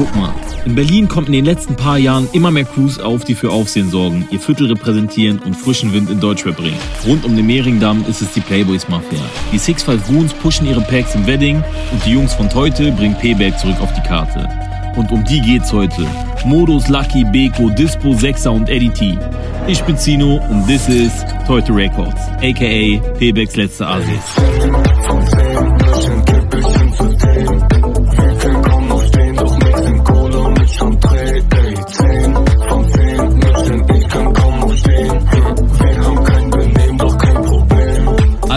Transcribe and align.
Guck 0.00 0.16
mal, 0.16 0.32
in 0.64 0.74
Berlin 0.74 1.08
kommt 1.08 1.26
in 1.26 1.34
den 1.34 1.44
letzten 1.44 1.76
paar 1.76 1.98
Jahren 1.98 2.26
immer 2.32 2.50
mehr 2.50 2.64
Crews 2.64 2.98
auf, 2.98 3.22
die 3.22 3.34
für 3.34 3.50
Aufsehen 3.50 3.90
sorgen, 3.90 4.26
ihr 4.30 4.40
Viertel 4.40 4.68
repräsentieren 4.68 5.40
und 5.40 5.54
frischen 5.54 5.92
Wind 5.92 6.08
in 6.08 6.20
Deutschrap 6.20 6.56
bringen. 6.56 6.78
Rund 7.06 7.22
um 7.26 7.36
den 7.36 7.44
Mehringdamm 7.44 8.06
ist 8.08 8.22
es 8.22 8.32
die 8.32 8.40
Playboys 8.40 8.88
Mafia. 8.88 9.20
Die 9.52 9.60
6-5 9.60 10.08
Woons 10.08 10.32
pushen 10.32 10.66
ihre 10.66 10.80
Packs 10.80 11.14
im 11.14 11.26
Wedding 11.26 11.62
und 11.92 12.06
die 12.06 12.12
Jungs 12.12 12.32
von 12.32 12.48
Teute 12.48 12.92
bringen 12.92 13.14
P-Bag 13.14 13.58
zurück 13.58 13.78
auf 13.82 13.92
die 13.92 14.00
Karte. 14.00 14.48
Und 14.96 15.12
um 15.12 15.22
die 15.22 15.42
geht's 15.42 15.70
heute. 15.70 16.06
Modus, 16.46 16.88
Lucky, 16.88 17.22
Beko, 17.24 17.68
Dispo, 17.68 18.14
Sechser 18.14 18.52
und 18.52 18.70
Eddie 18.70 18.88
T. 18.88 19.18
Ich 19.66 19.82
bin 19.82 19.98
Zino 19.98 20.40
und 20.48 20.66
this 20.66 20.88
is 20.88 21.12
Teute 21.46 21.74
Records, 21.74 22.22
aka 22.38 23.00
P-Bags 23.18 23.54
letzte 23.54 23.86
Asis. 23.86 24.08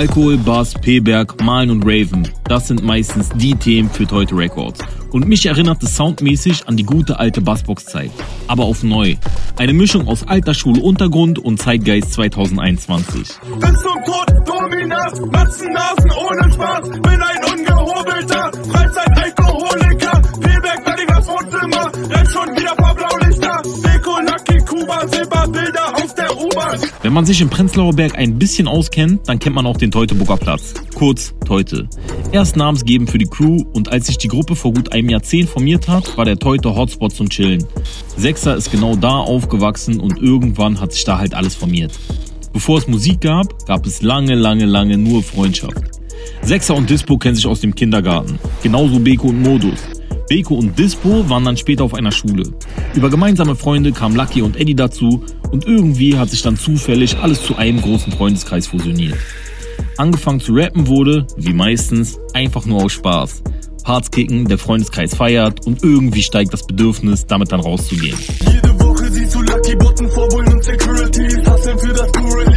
Alkohol, 0.03 0.35
Bass, 0.35 0.73
P-Berg, 0.73 1.41
Malen 1.41 1.69
und 1.69 1.83
Raven. 1.85 2.27
Das 2.43 2.67
sind 2.67 2.83
meistens 2.83 3.29
die 3.35 3.55
Themen 3.55 3.89
für 3.89 4.05
Teute 4.05 4.35
Records. 4.35 4.81
Und 5.11 5.29
mich 5.29 5.45
erinnert 5.45 5.81
es 5.81 5.95
soundmäßig 5.95 6.67
an 6.67 6.75
die 6.75 6.83
gute 6.83 7.19
alte 7.19 7.39
Bassbox-Zeit. 7.39 8.11
Aber 8.47 8.65
auf 8.65 8.83
neu. 8.83 9.15
Eine 9.57 9.71
Mischung 9.71 10.05
aus 10.09 10.27
alter 10.27 10.53
Schule 10.53 10.81
Untergrund 10.81 11.39
und 11.39 11.61
Zeitgeist 11.61 12.11
2021. 12.11 13.17
Bis 13.21 13.29
zum 13.29 14.03
Tod, 14.03 14.45
Dominas, 14.45 15.21
Matzennasen 15.31 16.11
ohne 16.11 16.51
Spaß. 16.51 16.82
Wenn 27.01 27.13
man 27.13 27.25
sich 27.25 27.41
im 27.41 27.49
Prenzlauer 27.49 27.93
Berg 27.93 28.17
ein 28.17 28.39
bisschen 28.39 28.67
auskennt, 28.67 29.27
dann 29.27 29.39
kennt 29.39 29.55
man 29.55 29.65
auch 29.65 29.77
den 29.77 29.91
Teutoburger 29.91 30.37
Platz. 30.37 30.73
Kurz 30.95 31.33
Teute. 31.45 31.87
Erst 32.31 32.55
namensgebend 32.55 33.09
für 33.09 33.17
die 33.17 33.25
Crew 33.25 33.63
und 33.73 33.91
als 33.91 34.07
sich 34.07 34.17
die 34.17 34.27
Gruppe 34.27 34.55
vor 34.55 34.73
gut 34.73 34.91
einem 34.93 35.09
Jahrzehnt 35.09 35.49
formiert 35.49 35.87
hat, 35.87 36.17
war 36.17 36.25
der 36.25 36.37
Teute 36.37 36.75
Hotspot 36.75 37.13
zum 37.13 37.29
Chillen. 37.29 37.65
Sechser 38.17 38.55
ist 38.55 38.71
genau 38.71 38.95
da 38.95 39.17
aufgewachsen 39.17 39.99
und 39.99 40.17
irgendwann 40.17 40.79
hat 40.79 40.93
sich 40.93 41.03
da 41.03 41.17
halt 41.17 41.33
alles 41.33 41.55
formiert. 41.55 41.91
Bevor 42.53 42.77
es 42.77 42.87
Musik 42.87 43.21
gab, 43.21 43.65
gab 43.65 43.85
es 43.85 44.01
lange, 44.01 44.35
lange, 44.35 44.65
lange 44.65 44.97
nur 44.97 45.23
Freundschaft. 45.23 45.81
Sechser 46.41 46.75
und 46.75 46.89
Dispo 46.89 47.17
kennen 47.17 47.35
sich 47.35 47.47
aus 47.47 47.61
dem 47.61 47.73
Kindergarten. 47.73 48.37
Genauso 48.61 48.99
Beko 48.99 49.27
und 49.29 49.41
Modus. 49.41 49.79
Beko 50.33 50.55
und 50.55 50.79
Dispo 50.79 51.29
waren 51.29 51.45
dann 51.45 51.57
später 51.57 51.83
auf 51.83 51.93
einer 51.93 52.11
Schule. 52.11 52.41
Über 52.95 53.11
gemeinsame 53.11 53.55
Freunde 53.55 53.91
kamen 53.91 54.15
Lucky 54.15 54.41
und 54.41 54.59
Eddie 54.59 54.73
dazu 54.73 55.23
und 55.51 55.67
irgendwie 55.67 56.17
hat 56.17 56.31
sich 56.31 56.41
dann 56.41 56.57
zufällig 56.57 57.15
alles 57.19 57.43
zu 57.43 57.55
einem 57.55 57.79
großen 57.79 58.11
Freundeskreis 58.11 58.65
fusioniert. 58.65 59.15
Angefangen 59.97 60.39
zu 60.39 60.53
rappen 60.55 60.87
wurde, 60.87 61.27
wie 61.37 61.53
meistens, 61.53 62.17
einfach 62.33 62.65
nur 62.65 62.83
aus 62.83 62.93
Spaß. 62.93 63.43
Parts 63.83 64.09
kicken, 64.09 64.47
der 64.47 64.57
Freundeskreis 64.57 65.13
feiert 65.13 65.67
und 65.67 65.83
irgendwie 65.83 66.23
steigt 66.23 66.51
das 66.51 66.65
Bedürfnis, 66.65 67.27
damit 67.27 67.51
dann 67.51 67.59
rauszugehen. 67.59 68.17
Jede 68.51 68.79
Woche 68.79 69.11
siehst 69.11 69.35
du 69.35 69.41
Lucky 69.43 69.75
Botten 69.75 70.09
vor 70.09 70.27
Bullen 70.29 70.51
und 70.51 70.63
Securities. 70.63 71.45
Hasseln 71.45 71.77
für 71.77 71.93
das 71.93 72.11
Crew 72.11 72.52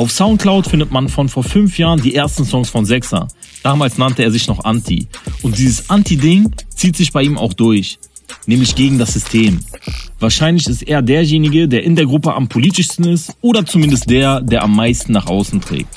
Auf 0.00 0.12
Soundcloud 0.12 0.66
findet 0.66 0.90
man 0.90 1.10
von 1.10 1.28
vor 1.28 1.44
fünf 1.44 1.76
Jahren 1.76 2.00
die 2.00 2.14
ersten 2.14 2.46
Songs 2.46 2.70
von 2.70 2.86
Sechser. 2.86 3.28
Damals 3.62 3.98
nannte 3.98 4.22
er 4.22 4.30
sich 4.30 4.48
noch 4.48 4.64
Anti. 4.64 5.08
Und 5.42 5.58
dieses 5.58 5.90
Anti-Ding 5.90 6.54
zieht 6.74 6.96
sich 6.96 7.12
bei 7.12 7.22
ihm 7.22 7.36
auch 7.36 7.52
durch. 7.52 7.98
Nämlich 8.46 8.74
gegen 8.74 8.98
das 8.98 9.12
System. 9.12 9.60
Wahrscheinlich 10.18 10.68
ist 10.68 10.88
er 10.88 11.02
derjenige, 11.02 11.68
der 11.68 11.82
in 11.84 11.96
der 11.96 12.06
Gruppe 12.06 12.32
am 12.32 12.48
politischsten 12.48 13.04
ist 13.08 13.36
oder 13.42 13.66
zumindest 13.66 14.08
der, 14.08 14.40
der 14.40 14.62
am 14.62 14.74
meisten 14.74 15.12
nach 15.12 15.26
außen 15.26 15.60
trägt. 15.60 15.94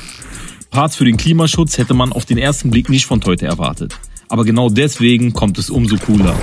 Parts 0.70 0.98
für 0.98 1.06
den 1.06 1.16
Klimaschutz 1.16 1.78
hätte 1.78 1.94
man 1.94 2.12
auf 2.12 2.26
den 2.26 2.38
ersten 2.38 2.72
Blick 2.72 2.90
nicht 2.90 3.06
von 3.06 3.22
Teute 3.22 3.46
erwartet. 3.46 3.98
Aber 4.28 4.44
genau 4.44 4.68
deswegen 4.68 5.32
kommt 5.32 5.58
es 5.58 5.70
umso 5.70 5.96
cooler. 5.96 6.36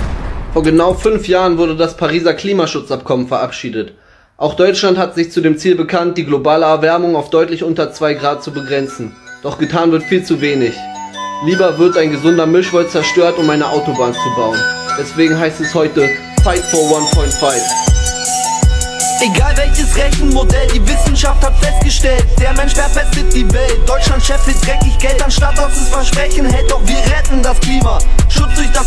Vor 0.53 0.63
genau 0.63 0.95
fünf 0.95 1.27
Jahren 1.27 1.59
wurde 1.59 1.75
das 1.75 1.95
Pariser 1.95 2.33
Klimaschutzabkommen 2.33 3.27
verabschiedet. 3.27 3.93
Auch 4.41 4.55
Deutschland 4.55 4.97
hat 4.97 5.13
sich 5.13 5.31
zu 5.31 5.39
dem 5.39 5.59
Ziel 5.59 5.75
bekannt, 5.75 6.17
die 6.17 6.25
globale 6.25 6.65
Erwärmung 6.65 7.15
auf 7.15 7.29
deutlich 7.29 7.63
unter 7.63 7.93
2 7.93 8.15
Grad 8.15 8.43
zu 8.43 8.49
begrenzen. 8.51 9.15
Doch 9.43 9.59
getan 9.59 9.91
wird 9.91 10.01
viel 10.01 10.23
zu 10.23 10.41
wenig. 10.41 10.73
Lieber 11.45 11.77
wird 11.77 11.95
ein 11.95 12.09
gesunder 12.09 12.47
Mischwolf 12.47 12.91
zerstört, 12.91 13.37
um 13.37 13.47
eine 13.51 13.67
Autobahn 13.67 14.15
zu 14.15 14.35
bauen. 14.35 14.57
Deswegen 14.97 15.37
heißt 15.37 15.61
es 15.61 15.75
heute 15.75 16.09
Fight 16.43 16.63
for 16.71 16.79
1.5. 16.79 17.61
Egal 19.21 19.55
welches 19.57 19.95
Rechenmodell, 19.95 20.67
die 20.73 20.87
Wissenschaft 20.87 21.45
hat 21.45 21.55
festgestellt, 21.63 22.25
der 22.39 22.53
Mensch 22.53 22.73
verpestet 22.73 23.31
die 23.31 23.47
Welt. 23.53 23.77
Deutschland 23.85 24.23
scheffelt 24.23 24.57
dreckig 24.65 24.97
Geld 24.97 25.23
anstatt 25.23 25.59
aus 25.59 25.73
es 25.73 25.89
Versprechen 25.89 26.47
hält, 26.47 26.71
doch 26.71 26.81
wir 26.87 26.97
retten 26.97 27.43
das 27.43 27.59
Klima. 27.59 27.99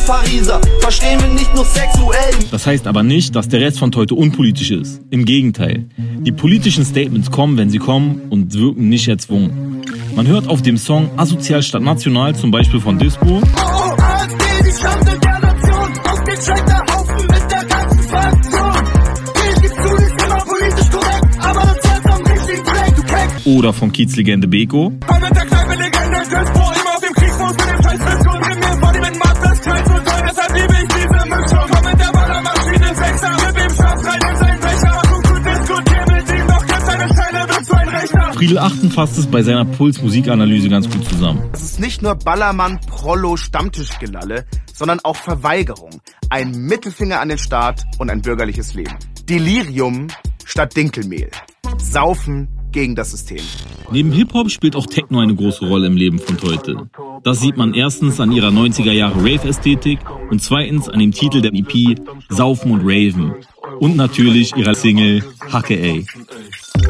Pariser, 0.07 0.61
verstehen 0.81 1.21
wir 1.21 1.29
nicht 1.29 1.55
nur 1.55 1.65
sexuell. 1.65 2.35
Das 2.51 2.67
heißt 2.67 2.87
aber 2.87 3.03
nicht, 3.03 3.35
dass 3.35 3.49
der 3.49 3.61
Rest 3.61 3.79
von 3.79 3.91
Teute 3.91 4.15
unpolitisch 4.15 4.71
ist. 4.71 5.01
Im 5.11 5.25
Gegenteil. 5.25 5.87
Die 5.97 6.33
politischen 6.33 6.85
Statements 6.85 7.31
kommen, 7.31 7.57
wenn 7.57 7.71
sie 7.71 7.79
kommen 7.79 8.23
und 8.31 8.53
wirken 8.55 8.89
nicht 8.89 9.09
erzwungen. 9.09 9.83
Man 10.15 10.27
hört 10.27 10.49
auf 10.49 10.63
dem 10.63 10.77
Song 10.77 11.11
Asozial 11.17 11.63
statt 11.63 11.83
National 11.83 12.35
zum 12.37 12.51
Beispiel 12.51 12.81
von 12.81 12.99
Dispo 12.99 13.41
Oh, 13.43 13.61
AfD, 14.01 14.45
die 14.65 14.81
Schande 14.81 15.19
der 15.19 15.41
Nation. 15.41 15.99
Ausgecheckter 16.11 16.83
Haufen 16.91 17.27
mit 17.27 17.51
der 17.51 17.65
ganzen 17.65 18.03
Fraktion. 18.05 18.85
Ich 19.55 19.63
geb 19.63 19.71
zu, 19.71 19.95
ist 19.97 20.25
immer 20.25 20.45
politisch 20.45 20.91
korrekt, 20.91 21.39
aber 21.41 21.61
das 21.75 21.91
Herz 21.91 22.07
am 22.07 22.23
richtigen 22.27 22.65
Fleck, 22.65 22.97
du 22.97 23.03
Keck. 23.03 23.47
oder 23.57 23.73
von 23.73 23.93
Kiezlegende 23.93 24.47
Beko 24.49 24.93
Komm 25.07 25.21
mit 25.21 25.35
der 25.35 25.47
Kneipe, 25.47 25.75
Legende, 25.83 26.19
Dispo, 26.31 26.64
Friedel 38.35 38.59
Achten 38.59 38.91
fasst 38.91 39.17
es 39.17 39.29
bei 39.29 39.43
seiner 39.45 39.65
Puls-Musikanalyse 39.65 40.69
ganz 40.69 40.91
gut 40.91 41.05
zusammen. 41.05 41.41
Es 41.53 41.63
ist 41.63 41.81
nicht 41.81 42.03
nur 42.03 42.17
Ballermann, 42.17 42.81
Prollo, 42.81 43.37
Stammtischgelalle, 43.37 44.45
sondern 44.73 44.99
auch 45.05 45.15
Verweigerung. 45.15 46.01
Ein 46.31 46.51
Mittelfinger 46.51 47.21
an 47.21 47.29
den 47.29 47.39
Staat 47.39 47.85
und 47.99 48.11
ein 48.11 48.23
bürgerliches 48.23 48.75
Leben. 48.75 48.95
Delirium 49.29 50.09
statt 50.45 50.77
Dinkelmehl. 50.77 51.31
Saufen 51.79 52.49
gegen 52.73 52.97
das 52.97 53.13
System. 53.13 53.41
Neben 53.93 54.11
Hip-Hop 54.11 54.51
spielt 54.51 54.75
auch 54.75 54.87
Techno 54.87 55.21
eine 55.21 55.37
große 55.37 55.67
Rolle 55.69 55.87
im 55.87 55.97
Leben 55.97 56.19
von 56.19 56.37
Teute. 56.37 56.91
Das 57.23 57.41
sieht 57.41 57.57
man 57.57 57.73
erstens 57.73 58.19
an 58.19 58.33
ihrer 58.33 58.49
90er 58.49 58.91
Jahre 58.91 59.21
Rave-Ästhetik 59.21 60.01
und 60.31 60.43
zweitens 60.43 60.89
an 60.89 60.99
dem 60.99 61.13
Titel 61.13 61.41
der 61.41 61.53
EP 61.55 62.01
Saufen 62.29 62.73
und 62.73 62.81
Raven. 62.83 63.33
Und 63.79 63.97
natürlich 63.97 64.57
ihrer 64.57 64.75
Single 64.75 65.23
Hacke 65.53 65.79
ey. 65.79 66.05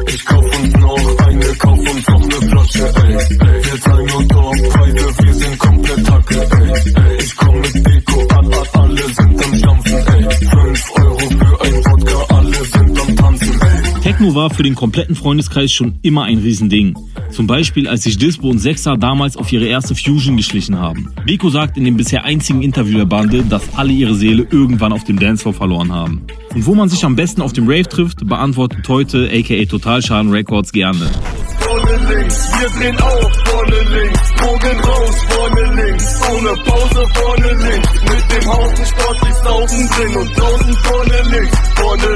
Ich 0.07 0.25
kauf 0.25 0.43
uns 0.43 0.73
noch 0.73 1.24
eine, 1.35 1.55
kauf 1.55 1.79
uns 1.79 2.07
noch 2.07 2.25
ne 2.25 2.47
Flasche, 2.49 2.93
ey, 2.95 3.13
ey. 3.13 3.65
Wir 3.65 3.81
zeigen 3.81 4.11
uns 4.11 4.27
Dorfpreise, 4.27 5.23
wir 5.23 5.33
sind 5.33 5.57
komplett 5.59 6.11
Hacke, 6.11 6.35
ey, 6.35 6.93
ey. 6.95 7.17
Ich 7.19 7.35
komm 7.35 7.61
mit 7.61 7.87
Deko 7.87 8.27
an, 8.27 8.45
an, 8.45 8.67
alle 8.73 9.03
sind 9.03 9.45
am 9.45 9.57
Stampfen, 9.57 9.93
ey. 9.93 10.23
5 10.33 10.91
Euro 10.95 11.17
für 11.19 11.61
ein 11.61 11.85
Wodka, 11.85 12.35
alle 12.35 12.65
sind 12.65 12.99
am 13.01 13.15
Tanzen, 13.15 13.61
ey. 13.61 14.01
Techno 14.01 14.35
war 14.35 14.49
für 14.49 14.63
den 14.63 14.75
kompletten 14.75 15.15
Freundeskreis 15.15 15.71
schon 15.71 15.99
immer 16.01 16.23
ein 16.23 16.39
Riesending. 16.39 16.95
Zum 17.35 17.47
Beispiel, 17.47 17.89
als 17.89 18.03
sich 18.03 18.17
Dispo 18.17 18.49
und 18.49 18.59
Sechser 18.59 18.95
damals 18.95 19.35
auf 19.35 19.51
ihre 19.51 19.65
erste 19.65 19.93
Fusion 19.93 20.37
geschlichen 20.37 20.79
haben. 20.79 21.11
Beko 21.25 21.49
sagt 21.49 21.75
in 21.75 21.83
dem 21.83 21.97
bisher 21.97 22.23
einzigen 22.23 22.61
Interview 22.61 22.97
der 22.99 23.05
Bande, 23.05 23.43
dass 23.43 23.75
alle 23.75 23.91
ihre 23.91 24.15
Seele 24.15 24.47
irgendwann 24.49 24.93
auf 24.93 25.03
dem 25.03 25.19
Dancefloor 25.19 25.53
verloren 25.53 25.91
haben. 25.91 26.21
Und 26.53 26.65
wo 26.65 26.73
man 26.75 26.87
sich 26.87 27.03
am 27.03 27.17
besten 27.17 27.41
auf 27.41 27.51
dem 27.51 27.67
Rave 27.67 27.89
trifft, 27.89 28.25
beantwortet 28.25 28.85
Teute 28.85 29.29
aka 29.29 29.65
Totalschaden 29.65 30.31
Records 30.31 30.71
gerne. 30.71 31.11
Vorne 31.59 32.15
links, 32.15 32.49
wir 32.57 32.69
drehen 32.69 32.97
auf, 33.01 33.31
vorne 33.43 33.81
links. 33.81 34.33
Bogen 34.37 34.79
raus, 34.79 35.15
vorne 35.27 35.83
links. 35.83 36.21
Ohne 36.31 36.55
Pause, 36.63 37.07
vorne 37.15 37.69
links. 37.69 37.89
Mit 38.01 38.31
dem 38.31 38.49
Haufen 38.49 38.85
sportlich 38.85 39.35
saufen 39.43 39.89
drin 39.89 40.15
und 40.15 40.39
draußen. 40.39 40.73
Vorne 40.83 41.37
links, 41.37 41.57
vorne 41.75 42.14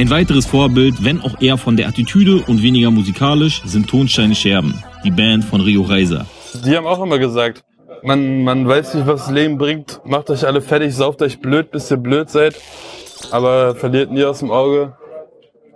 Ein 0.00 0.08
weiteres 0.08 0.46
Vorbild, 0.46 1.04
wenn 1.04 1.20
auch 1.20 1.42
eher 1.42 1.58
von 1.58 1.76
der 1.76 1.86
Attitüde 1.86 2.42
und 2.46 2.62
weniger 2.62 2.90
musikalisch, 2.90 3.60
sind 3.66 3.86
Tonsteine 3.86 4.34
Scherben, 4.34 4.82
die 5.04 5.10
Band 5.10 5.44
von 5.44 5.60
Rio 5.60 5.82
Reiser. 5.82 6.24
Die 6.64 6.74
haben 6.74 6.86
auch 6.86 7.02
immer 7.02 7.18
gesagt, 7.18 7.62
man, 8.02 8.42
man 8.42 8.66
weiß 8.66 8.94
nicht, 8.94 9.06
was 9.06 9.26
das 9.26 9.30
Leben 9.30 9.58
bringt. 9.58 10.00
Macht 10.06 10.30
euch 10.30 10.46
alle 10.46 10.62
fertig, 10.62 10.94
sauft 10.94 11.20
euch 11.20 11.38
blöd, 11.42 11.70
bis 11.70 11.90
ihr 11.90 11.98
blöd 11.98 12.30
seid. 12.30 12.58
Aber 13.30 13.74
verliert 13.74 14.10
nie 14.10 14.24
aus 14.24 14.38
dem 14.38 14.50
Auge, 14.50 14.96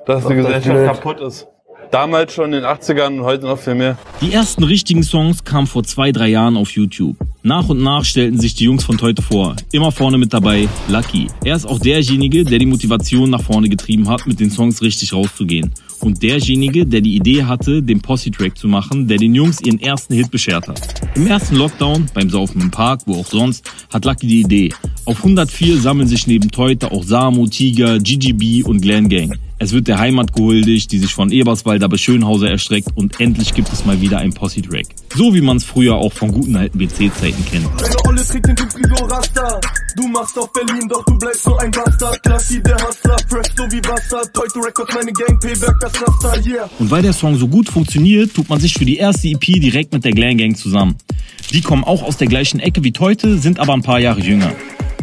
dass 0.07 0.27
die 0.27 0.37
Gesellschaft 0.37 1.03
kaputt 1.03 1.21
ist. 1.21 1.47
Damals 1.95 2.35
schon 2.35 2.53
in 2.53 2.63
den 2.63 2.65
80ern 2.65 3.19
und 3.19 3.23
heute 3.23 3.47
noch 3.47 3.59
viel 3.59 3.77
mehr. 3.77 3.97
Die 4.21 4.33
ersten 4.33 4.65
richtigen 4.65 5.05
Songs 5.05 5.45
kamen 5.45 5.69
vor 5.69 5.85
zwei, 5.85 6.11
drei 6.11 6.27
Jahren 6.27 6.57
auf 6.57 6.71
YouTube. 6.73 7.17
Nach 7.45 7.69
und 7.69 7.83
nach 7.83 8.05
stellten 8.05 8.41
sich 8.41 8.57
die 8.57 8.65
Jungs 8.65 8.85
von 8.85 8.99
Teute 8.99 9.23
vor. 9.23 9.55
Immer 9.71 9.93
vorne 9.93 10.19
mit 10.19 10.33
dabei, 10.33 10.69
Lucky. 10.89 11.29
Er 11.45 11.55
ist 11.55 11.67
auch 11.67 11.79
derjenige, 11.79 12.45
der 12.45 12.59
die 12.59 12.67
Motivation 12.67 13.31
nach 13.31 13.43
vorne 13.43 13.69
getrieben 13.69 14.09
hat, 14.09 14.27
mit 14.27 14.41
den 14.41 14.51
Songs 14.51 14.83
richtig 14.83 15.13
rauszugehen. 15.13 15.73
Und 16.05 16.23
derjenige, 16.23 16.85
der 16.85 17.01
die 17.01 17.17
Idee 17.17 17.45
hatte, 17.45 17.83
den 17.83 18.03
Posse-Track 18.03 18.59
zu 18.59 18.69
machen, 18.69 19.09
der 19.09 19.17
den 19.17 19.35
Jungs 19.35 19.63
ihren 19.63 19.81
ersten 19.81 20.13
Hit 20.13 20.31
beschert 20.31 20.69
hat. 20.69 20.79
Im 21.15 21.27
ersten 21.27 21.57
Lockdown, 21.57 22.09
beim 22.13 22.29
Saufen 22.29 22.61
im 22.61 22.71
Park, 22.71 23.01
wo 23.07 23.21
auch 23.21 23.27
sonst, 23.27 23.65
hat 23.91 24.05
Lucky 24.05 24.27
die 24.27 24.41
Idee. 24.41 24.69
Auf 25.07 25.17
104 25.19 25.79
sammeln 25.79 26.07
sich 26.07 26.27
neben 26.27 26.51
Teute 26.51 26.93
auch 26.93 27.05
Samo, 27.05 27.47
Tiger, 27.47 27.99
GGB 27.99 28.65
und 28.65 28.83
Glen 28.83 29.09
Gang. 29.09 29.39
Es 29.59 29.73
wird 29.73 29.89
der 29.89 29.99
Heimat 29.99 30.35
gehuldigt, 30.35 30.93
die 30.93 30.99
sich 30.99 31.15
von 31.15 31.31
Eberswalder 31.31 31.89
bis 31.89 32.03
Schönhauser 32.03 32.51
erstreckt 32.51 32.89
und 32.97 33.19
endlich 33.19 33.55
gibt 33.55 33.73
es 33.73 33.87
mal 33.87 33.99
wieder 34.03 34.19
ein 34.19 34.35
Posse-Track. 34.35 34.87
So 35.15 35.33
wie 35.33 35.41
man 35.41 35.57
es 35.57 35.65
früher 35.65 35.95
auch 35.95 36.13
von 36.13 36.33
guten 36.33 36.55
alten 36.57 36.77
BC-Zeiten 36.77 37.43
kennt. 37.51 37.67
Deine 37.81 37.97
Olle 38.07 38.23
trägt 38.23 38.47
den 38.47 38.57
Typ 38.57 38.69
wie 38.77 38.89
so 38.95 39.05
Rasta. 39.07 39.61
Du 39.97 40.09
machst 40.09 40.39
auf 40.39 40.53
Berlin, 40.53 40.87
doch 40.89 41.05
du 41.05 41.17
bleibst 41.19 41.45
so 41.45 41.57
ein 41.57 41.71
Bastard. 41.71 42.23
Klassi, 42.25 42.63
der 42.63 42.75
Hustler, 42.75 43.17
fresh 43.29 43.47
so 43.57 43.63
wie 43.71 43.81
Wasser. 43.89 44.21
Teute 44.33 44.59
Records, 44.59 44.95
meine 44.95 45.13
Gang, 45.13 45.41
P-Werk, 45.41 45.81
das. 45.81 45.94
Und 46.79 46.91
weil 46.91 47.03
der 47.03 47.13
Song 47.13 47.37
so 47.37 47.49
gut 47.49 47.69
funktioniert, 47.69 48.35
tut 48.35 48.49
man 48.49 48.61
sich 48.61 48.75
für 48.75 48.85
die 48.85 48.97
erste 48.97 49.29
EP 49.29 49.41
direkt 49.41 49.93
mit 49.93 50.05
der 50.05 50.13
Glam 50.13 50.37
Gang 50.37 50.57
zusammen. 50.57 50.97
Die 51.53 51.61
kommen 51.61 51.85
auch 51.85 52.03
aus 52.03 52.17
der 52.17 52.27
gleichen 52.27 52.61
Ecke 52.61 52.83
wie 52.83 52.93
Teute, 52.93 53.39
sind 53.39 53.59
aber 53.61 53.75
ein 53.75 53.83
paar 53.83 54.01
Jahre 54.01 54.21
jünger. 54.21 54.53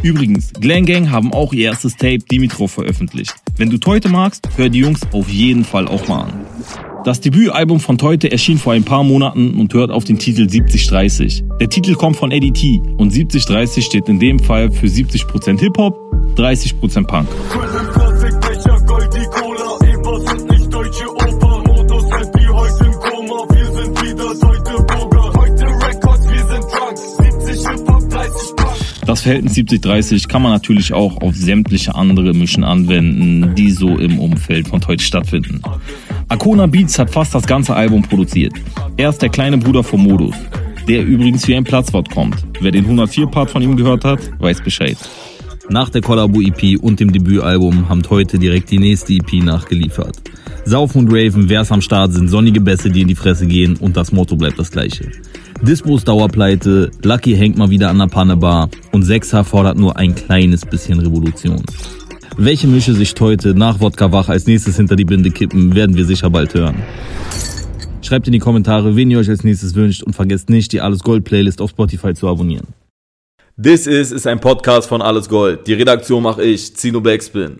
Übrigens, 0.04 0.52
Glam 0.54 0.86
Gang 0.86 1.12
haben 1.12 1.32
auch 1.32 1.54
ihr 1.54 1.66
erstes 1.66 1.96
Tape 1.96 2.20
Dimitrov 2.20 2.72
veröffentlicht. 2.72 3.36
Wenn 3.58 3.70
du 3.70 3.78
Teute 3.78 4.10
magst, 4.10 4.50
hör 4.58 4.70
die 4.70 4.80
Jungs 4.80 5.02
auf 5.12 5.30
jeden 5.30 5.64
Fall 5.64 5.88
auch 5.88 6.08
mal 6.08 6.24
an. 6.24 6.46
Das 7.04 7.20
Debütalbum 7.20 7.80
von 7.80 7.98
Teute 7.98 8.32
erschien 8.32 8.58
vor 8.58 8.74
ein 8.74 8.84
paar 8.84 9.04
Monaten 9.04 9.56
und 9.56 9.74
hört 9.74 9.92
auf 9.92 10.04
den 10.04 10.20
Titel 10.20 10.48
7030. 10.50 11.44
Der 11.60 11.70
Titel 11.70 11.96
kommt 11.96 12.18
von 12.18 12.32
Eddie 12.32 12.52
T 12.52 12.82
und 12.98 13.12
7030 13.12 13.86
steht 13.86 14.08
in 14.08 14.20
dem 14.20 14.40
Fall 14.40 14.72
für 14.72 14.88
70% 14.88 15.60
Hip-Hop, 15.60 15.98
30% 16.36 17.06
Punk. 17.06 17.28
Das 29.12 29.24
Verhältnis 29.24 29.58
70-30 29.58 30.30
kann 30.30 30.42
man 30.42 30.54
natürlich 30.54 30.94
auch 30.94 31.18
auf 31.18 31.36
sämtliche 31.36 31.94
andere 31.96 32.34
Mischen 32.34 32.63
anwenden, 32.63 33.56
die 33.56 33.72
so 33.72 33.98
im 33.98 34.19
Umfeld 34.19 34.69
von 34.69 34.80
Teute 34.80 35.04
stattfinden. 35.04 35.62
Akona 36.30 36.66
Beats 36.66 36.98
hat 36.98 37.10
fast 37.10 37.36
das 37.36 37.46
ganze 37.46 37.75
Album 37.75 38.04
produziert. 38.04 38.54
Er 38.96 39.10
ist 39.10 39.22
der 39.22 39.28
kleine 39.28 39.58
Bruder 39.58 39.84
von 39.84 40.02
Modus, 40.02 40.36
der 40.88 41.04
übrigens 41.04 41.46
wie 41.50 41.58
ein 41.58 41.66
Platzwort 41.66 42.10
kommt. 42.10 42.38
Wer 42.62 42.72
den 42.72 42.88
104-Part 42.88 43.52
von 43.52 43.62
ihm 43.62 43.75
gehört 43.75 44.06
hat, 44.06 44.22
weiß 44.40 44.62
Bescheid. 44.62 44.96
Nach 45.68 45.90
der 45.90 46.00
Collabo-EP 46.02 46.81
und 46.81 47.02
dem 47.02 47.12
Debütalbum 47.12 47.90
haben 47.90 48.04
heute 48.10 48.40
direkt 48.40 48.72
die 48.72 48.80
nächste 48.80 49.12
EP 49.12 49.44
nachgeliefert. 49.44 50.22
Saufen 50.64 51.00
und 51.00 51.10
Raven, 51.12 51.50
wer's 51.50 51.74
am 51.74 51.81
Start 51.81 52.14
sind 52.14 52.30
sonnige 52.30 52.62
Bässe, 52.62 52.90
die 52.90 53.02
in 53.02 53.10
die 53.10 53.16
Fresse 53.16 53.46
gehen 53.46 53.75
und 53.75 53.98
das 53.98 54.14
Motto 54.14 54.38
bleibt 54.38 54.57
das 54.57 54.72
gleiche. 54.72 55.12
Dispo 55.62 55.96
ist 55.96 56.08
Dauerpleite, 56.08 56.90
Lucky 57.04 57.36
hängt 57.36 57.56
mal 57.56 57.69
wieder 57.69 57.90
an 57.92 58.00
der 58.00 58.08
Pannebar 58.08 58.68
und 58.94 59.06
6H 59.06 59.44
fordert 59.44 59.78
nur 59.78 59.96
ein 59.96 60.16
kleines 60.16 60.66
bisschen 60.66 61.00
Revolution. 61.00 61.63
Welche 62.36 62.66
Mische 62.66 62.96
sich 62.96 63.13
heute 63.19 63.54
nach 63.54 63.80
Wodka 63.80 64.12
Wach 64.12 64.30
als 64.30 64.48
nächstes 64.48 64.78
hinter 64.78 64.96
die 64.96 65.06
Binde 65.06 65.30
kippen, 65.30 65.75
werden 65.75 65.96
wir 65.96 66.06
sicher 66.06 66.31
bald 66.31 66.56
hören. 66.56 66.81
Schreibt 68.02 68.25
in 68.25 68.34
die 68.34 68.40
Kommentare, 68.40 68.96
wen 68.96 69.12
ihr 69.12 69.19
euch 69.19 69.30
als 69.30 69.44
nächstes 69.44 69.75
wünscht 69.75 70.02
und 70.02 70.13
vergesst 70.13 70.50
nicht, 70.50 70.72
die 70.72 70.81
Alles 70.81 71.04
Gold 71.04 71.25
Playlist 71.25 71.62
auf 71.62 71.69
Spotify 71.69 72.16
zu 72.16 72.28
abonnieren. 72.28 72.69
This 73.62 73.86
is 73.86 74.12
ist 74.12 74.25
ein 74.25 74.40
Podcast 74.40 74.90
von 74.90 75.04
Alles 75.04 75.30
Gold. 75.30 75.68
Die 75.68 75.74
Redaktion 75.74 76.24
mache 76.24 76.44
ich, 76.44 76.75
Zino 76.75 77.02
Backspin. 77.02 77.60